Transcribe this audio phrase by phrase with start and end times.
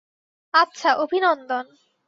[0.53, 1.65] আচ্ছা, অভিনন্দন।